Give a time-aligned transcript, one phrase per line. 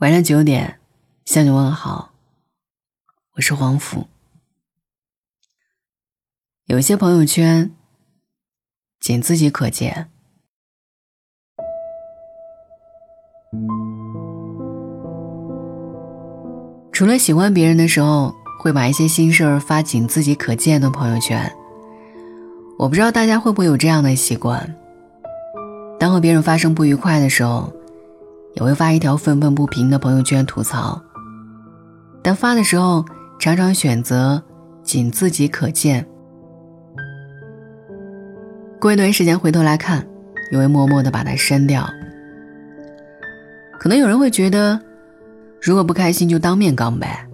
[0.00, 0.80] 晚上九点，
[1.26, 2.12] 向你问好。
[3.34, 4.06] 我是黄甫。
[6.64, 7.70] 有些朋友圈，
[8.98, 10.08] 仅自己可见。
[16.90, 21.54] 除了喜欢别人的时候，会把一些心事儿发仅自己可见的朋友圈。
[22.78, 24.74] 我不知道大家会不会有这样的习惯：
[25.98, 27.70] 当和别人发生不愉快的时候。
[28.54, 31.00] 也会发一条愤愤不平的朋友圈吐槽，
[32.22, 33.04] 但发的时候
[33.38, 34.42] 常常选择
[34.82, 36.06] 仅自己可见。
[38.80, 40.06] 过一段时间回头来看，
[40.52, 41.88] 又会默默的把它删掉。
[43.78, 44.80] 可能有人会觉得，
[45.62, 47.26] 如果不开心就当面刚呗，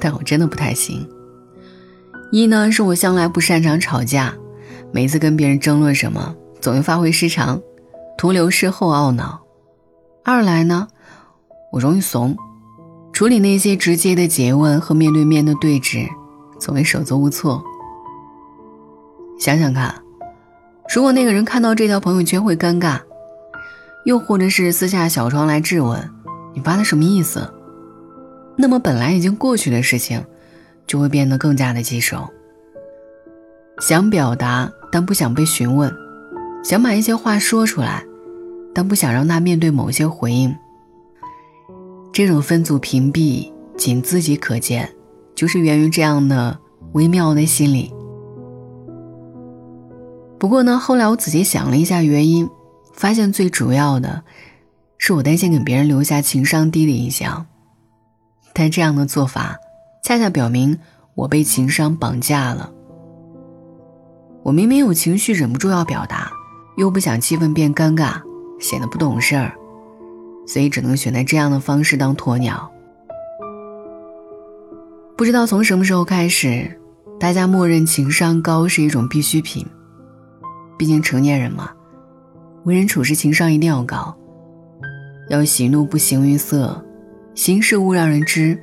[0.00, 1.08] 但我真的不太行。
[2.30, 4.34] 一呢是我向来不擅长吵架，
[4.92, 7.60] 每次跟别人争论什么，总会发挥失常，
[8.16, 9.43] 徒留事后懊恼。
[10.26, 10.88] 二来呢，
[11.70, 12.34] 我容易怂，
[13.12, 16.08] 处理那些直接的诘问和面对面的对峙，
[16.58, 17.62] 总会手足无措。
[19.38, 19.94] 想想看，
[20.94, 22.98] 如果那个人看到这条朋友圈会尴尬，
[24.06, 26.10] 又或者是私下小窗来质问
[26.54, 27.52] 你发的什么意思，
[28.56, 30.24] 那么本来已经过去的事情，
[30.86, 32.26] 就会变得更加的棘手。
[33.78, 35.94] 想表达，但不想被询问，
[36.64, 38.02] 想把一些话说出来。
[38.74, 40.54] 但不想让他面对某些回应，
[42.12, 44.90] 这种分组屏蔽仅自己可见，
[45.34, 46.58] 就是源于这样的
[46.92, 47.92] 微妙的心理。
[50.38, 52.50] 不过呢，后来我仔细想了一下原因，
[52.92, 54.22] 发现最主要的
[54.98, 57.46] 是我担心给别人留下情商低的印象。
[58.52, 59.56] 但这样的做法，
[60.02, 60.78] 恰恰表明
[61.14, 62.70] 我被情商绑架了。
[64.42, 66.30] 我明明有情绪，忍不住要表达，
[66.76, 68.20] 又不想气氛变尴尬。
[68.64, 69.52] 显得不懂事儿，
[70.46, 72.72] 所以只能选择这样的方式当鸵鸟。
[75.18, 76.80] 不知道从什么时候开始，
[77.20, 79.66] 大家默认情商高是一种必需品。
[80.78, 81.72] 毕竟成年人嘛，
[82.64, 84.16] 为人处事情商一定要高，
[85.28, 86.82] 要喜怒不形于色，
[87.34, 88.58] 行事勿让人知。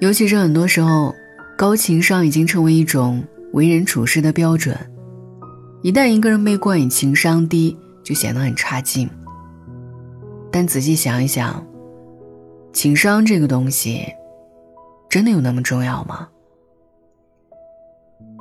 [0.00, 1.14] 尤其是很多时候，
[1.56, 3.24] 高情商已经成为一种
[3.54, 4.76] 为人处事的标准。
[5.80, 9.08] 一旦一个人被冠以情商低，就显得很差劲。
[10.52, 11.66] 但仔细想一想，
[12.72, 14.06] 情商这个东西，
[15.08, 16.28] 真的有那么重要吗？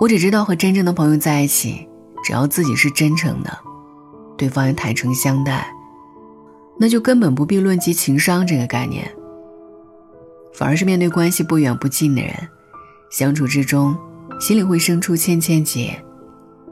[0.00, 1.86] 我只知道和真正的朋友在一起，
[2.24, 3.58] 只要自己是真诚的，
[4.36, 5.70] 对方也坦诚相待，
[6.78, 9.08] 那就根本不必论及情商这个概念。
[10.54, 12.34] 反而是面对关系不远不近的人，
[13.10, 13.96] 相处之中，
[14.40, 16.02] 心里会生出千千结，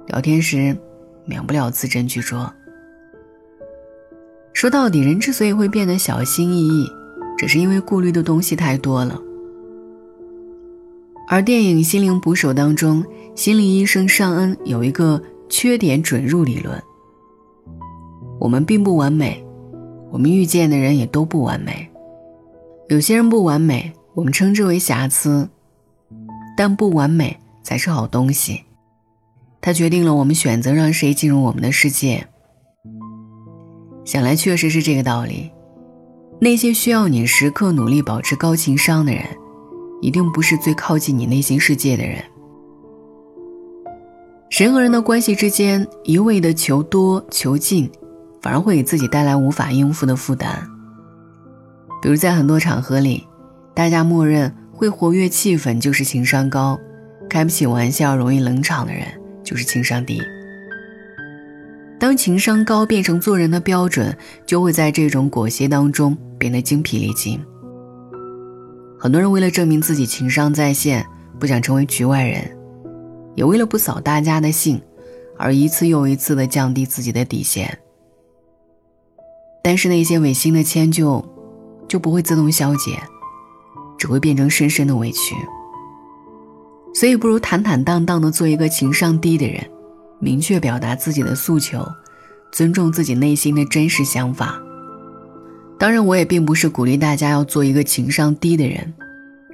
[0.07, 0.77] 聊天时，
[1.25, 2.51] 免不了字斟句酌。
[4.59, 6.93] 说到底，人之所以会变得小心翼翼，
[7.39, 9.17] 只是因为顾虑的东西太多了。
[11.29, 13.05] 而电影《心灵捕手》当中，
[13.37, 16.77] 心理医生尚恩有一个缺点准入理论：
[18.41, 19.47] 我们并不完美，
[20.11, 21.89] 我们遇见的人也都不完美。
[22.89, 25.49] 有些人不完美，我们称之为瑕疵，
[26.57, 28.63] 但不完美才是好东西。
[29.61, 32.27] 它决定了我们选择让谁进入我们的世界。
[34.09, 35.51] 想来确实是这个道理。
[36.41, 39.23] 那些需要你时刻努力保持高情商的人，
[40.01, 42.25] 一定不是最靠近你内心世界的人。
[44.49, 47.91] 人和人的关系之间，一味的求多求近，
[48.41, 50.67] 反而会给自己带来无法应付的负担。
[52.01, 53.27] 比如在很多场合里，
[53.75, 56.81] 大家默认会活跃气氛就是情商高，
[57.29, 59.05] 开不起玩笑容易冷场的人
[59.45, 60.23] 就是情商低。
[61.99, 64.17] 当情商高变成做人的标准，
[64.47, 67.41] 就会在这种裹挟当中变得精疲力尽。
[68.99, 71.05] 很多人为了证明自己情商在线，
[71.41, 72.57] 不想成为局外人，
[73.35, 74.81] 也为了不扫大家的兴，
[75.37, 77.79] 而一次又一次的降低自己的底线。
[79.63, 81.25] 但是那些违心的迁就，
[81.89, 83.01] 就不会自动消解，
[83.99, 85.35] 只会变成深深的委屈。
[86.95, 89.69] 所以，不如坦坦荡荡的做一个情商低的人。
[90.21, 91.87] 明确表达自己的诉求，
[92.51, 94.61] 尊重自己内心的真实想法。
[95.79, 98.93] 当然，我也并不是鼓励大家要做一个情商低的人，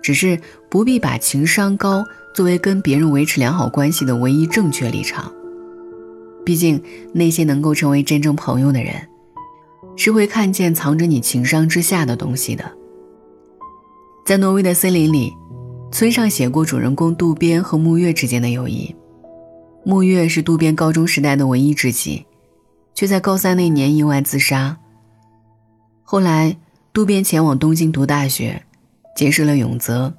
[0.02, 0.40] 只是
[0.70, 5.30] 不必把情商高作为跟别人维持良好关系的唯一正确立场。
[6.44, 6.82] 毕竟，
[7.12, 8.94] 那些能够成为真正朋友的人，
[9.96, 12.64] 是会看见藏着你情商之下的东西的。
[14.24, 15.30] 在挪威的森林里，
[15.92, 18.94] 村上写过主人公渡边和木月之间的友谊。
[19.86, 22.24] 木月是渡边高中时代的唯一知己，
[22.94, 24.78] 却在高三那年意外自杀。
[26.02, 26.56] 后来
[26.90, 28.64] 渡边前往东京读大学，
[29.14, 30.14] 结识了永泽。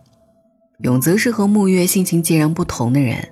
[0.80, 3.28] 永泽是和木月性情截然不同的人，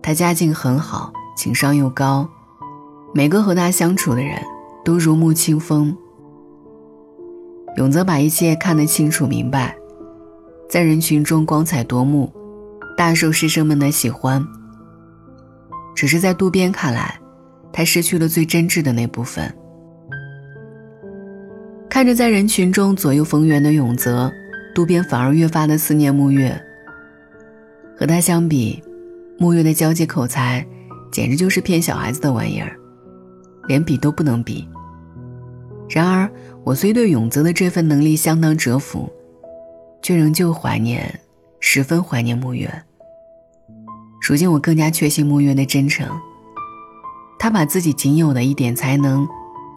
[0.00, 2.26] 他家境很好，情商又高，
[3.12, 4.40] 每个和他相处的人
[4.82, 5.94] 都如沐清风。
[7.76, 9.76] 永泽把一切看得清楚明白，
[10.70, 12.32] 在人群中光彩夺目，
[12.96, 14.42] 大受师生们的喜欢。
[16.02, 17.16] 只是在渡边看来，
[17.72, 19.48] 他失去了最真挚的那部分。
[21.88, 24.28] 看着在人群中左右逢源的永泽。
[24.74, 26.60] 渡边反而越发的思念沐月。
[27.96, 28.82] 和他相比，
[29.38, 30.66] 沐月的交际口才，
[31.12, 32.76] 简直就是骗小孩子的玩意儿，
[33.68, 34.68] 连比都不能比。
[35.88, 36.28] 然而，
[36.64, 39.08] 我虽对永泽的这份能力相当折服，
[40.02, 41.20] 却仍旧怀念，
[41.60, 42.68] 十分怀念沐月。
[44.24, 46.08] 如今，我更加确信沐月的真诚。
[47.38, 49.26] 他把自己仅有的一点才能，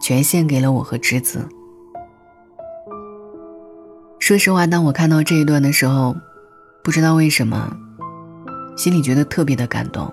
[0.00, 1.46] 全献给了我和侄子。
[4.20, 6.16] 说实话，当我看到这一段的时候，
[6.82, 7.76] 不知道为什么，
[8.76, 10.10] 心里觉得特别的感动。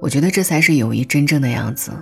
[0.00, 1.92] 我觉得这才是友谊真正的样子。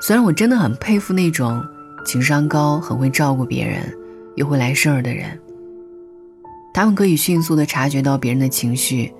[0.00, 1.60] 虽然我真的很佩服那种
[2.04, 3.92] 情商高、很会照顾别人
[4.36, 5.36] 又会来事儿的人，
[6.76, 9.10] 他们可以迅速的察觉到别人的情绪，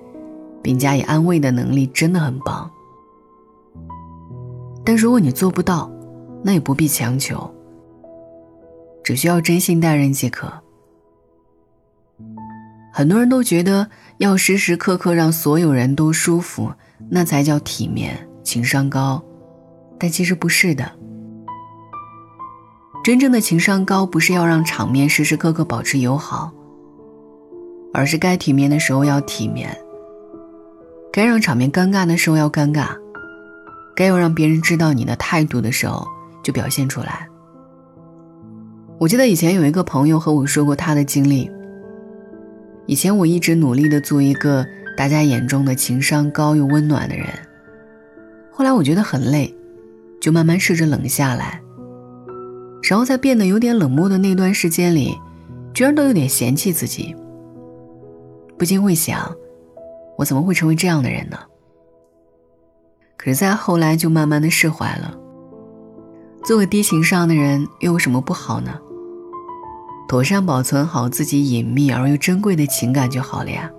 [0.62, 2.70] 并加以安慰的能力真的很棒。
[4.84, 5.90] 但如果你做不到，
[6.44, 7.50] 那也不必强求。
[9.02, 10.52] 只需要真心待人即可。
[12.92, 13.88] 很多人都觉得
[14.18, 16.70] 要时时刻刻让所有人都舒服，
[17.08, 19.24] 那才叫体面、情商高，
[19.98, 20.92] 但其实不是的。
[23.02, 26.52] 真正的情商高，不是要让场面时时刻刻保持友好，
[27.96, 29.74] 而是该体面的时候要体面，
[31.10, 32.88] 该让场面尴尬的时候要尴尬，
[33.94, 36.06] 该要让别人知道你的态度的时候
[36.42, 37.26] 就表现出来。
[38.98, 41.50] 我记得以前有一个朋友和我说过他的经历。
[42.84, 47.26] 以前我一直努力的做一个大家眼中的情商高又温暖的人，
[48.52, 49.56] 后来我觉得很累，
[50.20, 51.62] 就慢慢试着冷下来。
[52.82, 55.16] 然后在变得有点冷漠的那段时间里，
[55.72, 57.16] 居然都有点嫌弃自己。
[58.58, 59.34] 不禁会想，
[60.16, 61.38] 我怎么会成为这样的人呢？
[63.16, 65.16] 可是再后来就慢慢的释怀了。
[66.44, 68.78] 做个低情商的人又有什么不好呢？
[70.08, 73.70] 妥善保存好自己隐秘而又珍贵的情感就好了呀。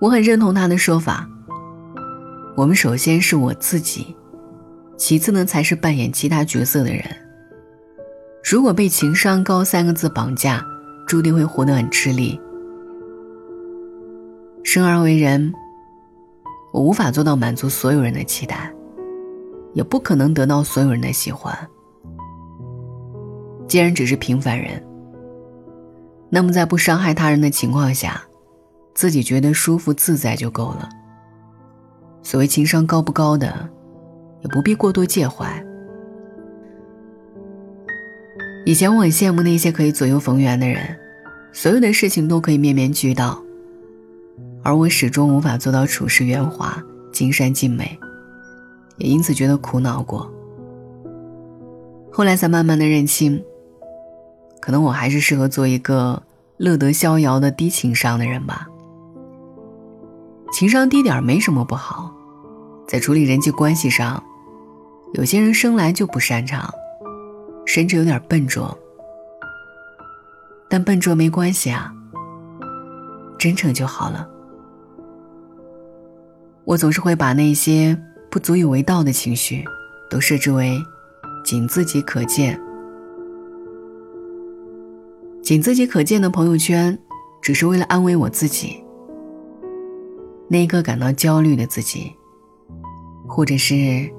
[0.00, 1.28] 我很认同他的说法。
[2.56, 4.16] 我们首先是我自己，
[4.96, 7.04] 其次呢才是扮演其他角色的人。
[8.42, 10.66] 如果被“情商高”三个字绑架，
[11.06, 12.38] 注定会活得很吃力。
[14.64, 15.52] 生而为人，
[16.72, 18.72] 我无法做到满足所有人的期待，
[19.72, 21.56] 也不可能得到所有人的喜欢。
[23.68, 24.82] 既然只是平凡人，
[26.28, 28.20] 那么在不伤害他人的情况下，
[28.94, 30.88] 自己觉得舒服自在就够了。
[32.22, 33.68] 所谓情商高不高的，
[34.42, 35.64] 也不必过多介怀。
[38.66, 40.98] 以前我很羡慕那些可以左右逢源的人，
[41.52, 43.40] 所有的事情都可以面面俱到，
[44.64, 46.82] 而我始终无法做到处事圆滑、
[47.12, 47.96] 尽善尽美，
[48.96, 50.28] 也因此觉得苦恼过。
[52.10, 53.40] 后来才慢慢的认清。
[54.60, 56.20] 可能我还是适合做一个
[56.56, 58.66] 乐得逍遥的低情商的人吧。
[60.52, 62.12] 情商低点没什么不好，
[62.88, 64.20] 在处理人际关系上，
[65.14, 66.68] 有些人生来就不擅长，
[67.76, 68.74] 甚至有点笨拙。
[70.66, 71.92] 但笨拙没关系啊，
[73.38, 74.26] 真诚就好了。
[76.64, 77.94] 我总是会把那些
[78.30, 79.62] 不足以为道的情绪，
[80.08, 80.82] 都设置为
[81.44, 82.58] 仅自己可见。
[85.42, 86.98] 仅自己可见的朋友圈，
[87.42, 88.82] 只是为了安慰我自己，
[90.48, 92.10] 那一个感到焦虑的自己，
[93.28, 94.10] 或者是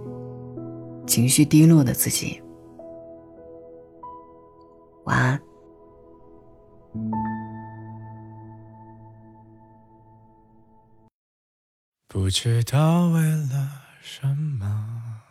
[1.07, 2.39] 情绪低落的自己。
[5.07, 5.41] 晚安。
[12.09, 15.21] 不知道为了什么，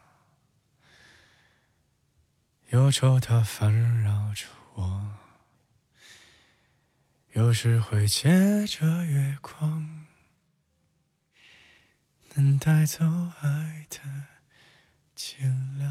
[2.71, 5.13] 忧愁它烦扰着我。
[7.35, 10.07] 有时会借着月光，
[12.35, 13.05] 能带走
[13.43, 13.99] 爱的
[15.15, 15.43] 寂
[15.79, 15.87] 寥。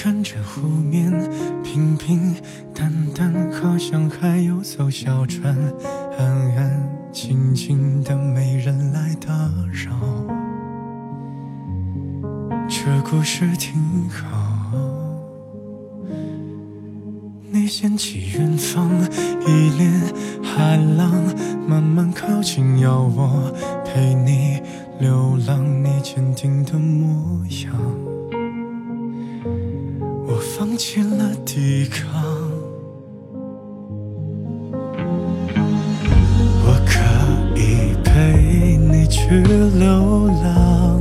[0.00, 1.10] 看着湖面
[1.64, 2.32] 平平
[2.72, 5.52] 淡淡，好像还有艘小船，
[6.16, 9.34] 安安静静的，没人来打
[9.72, 9.98] 扰。
[12.68, 14.70] 这故事挺好。
[17.50, 18.88] 你掀起远方
[19.48, 20.00] 一帘
[20.44, 21.12] 海浪，
[21.66, 23.52] 慢慢靠近，要我
[23.84, 24.62] 陪你
[25.00, 28.17] 流浪，你坚定的模样。
[30.58, 32.04] 放弃了抵抗，
[36.64, 36.98] 我可
[37.54, 39.40] 以陪你去
[39.78, 41.00] 流浪，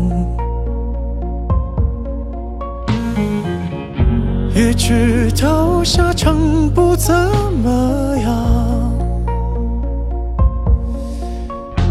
[4.53, 6.37] 也知道下场
[6.69, 7.15] 不怎
[7.63, 8.93] 么样，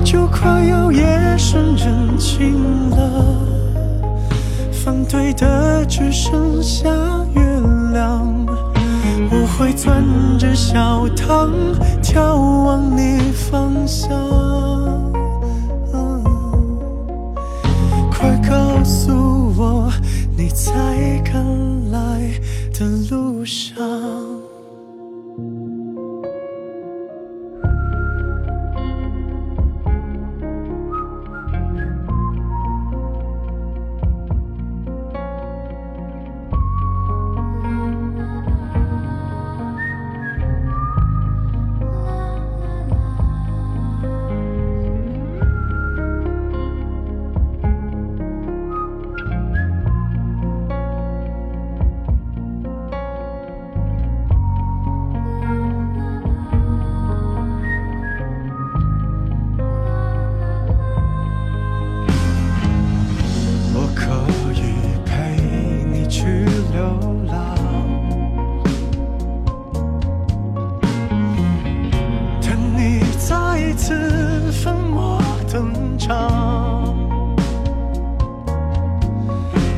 [0.04, 3.40] 就快要夜深人静了，
[4.70, 6.88] 反对的只剩下
[7.35, 7.55] 月。
[9.30, 10.02] 我会攥
[10.38, 11.50] 着小糖，
[12.02, 14.11] 眺望你方向。
[18.11, 19.12] 快告诉
[19.56, 19.92] 我，
[20.37, 20.73] 你在
[21.25, 21.99] 赶来
[22.73, 23.76] 的路上。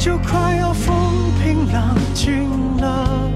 [0.09, 0.95] 就快要风
[1.39, 2.49] 平浪静
[2.79, 3.31] 了，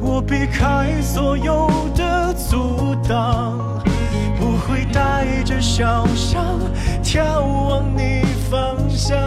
[0.00, 3.58] 我避开所有的阻挡，
[4.40, 6.58] 不会带着小伤
[7.02, 9.18] 眺望你方向。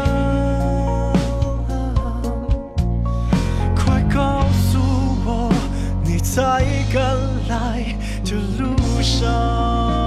[3.75, 4.79] 快告诉
[5.23, 5.51] 我，
[6.03, 7.03] 你在赶
[7.47, 7.95] 来
[8.25, 10.06] 的路上。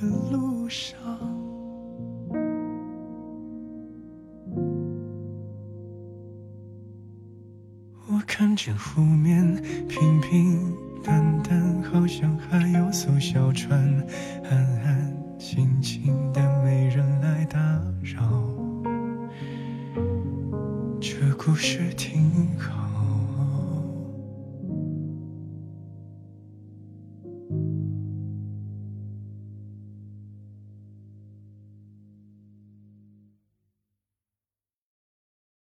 [0.00, 0.98] 的路上。
[8.08, 9.54] 我看见湖面
[9.86, 10.69] 平平